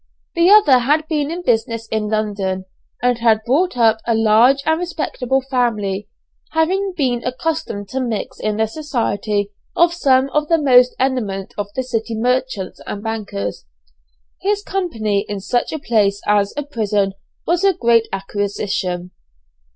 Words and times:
The 0.33 0.49
other 0.49 0.79
had 0.79 1.07
been 1.07 1.29
in 1.29 1.43
business 1.43 1.87
in 1.89 2.09
London, 2.09 2.65
and 3.03 3.19
had 3.19 3.43
brought 3.45 3.77
up 3.77 3.99
a 4.07 4.15
large 4.15 4.63
and 4.65 4.79
respectable 4.79 5.41
family. 5.41 6.09
Having 6.53 6.95
been 6.97 7.23
accustomed 7.23 7.87
to 7.89 7.99
mix 7.99 8.39
in 8.39 8.57
the 8.57 8.65
society 8.65 9.51
of 9.75 9.93
some 9.93 10.31
of 10.31 10.47
the 10.47 10.57
most 10.59 10.95
eminent 10.97 11.53
of 11.55 11.67
the 11.75 11.83
city 11.83 12.15
merchants 12.15 12.81
and 12.87 13.03
bankers, 13.03 13.67
his 14.41 14.63
company 14.63 15.23
in 15.29 15.39
such 15.39 15.71
a 15.71 15.77
place 15.77 16.19
as 16.27 16.51
a 16.57 16.63
prison 16.63 17.13
was 17.45 17.63
a 17.63 17.71
great 17.73 18.07
acquisition. 18.11 19.11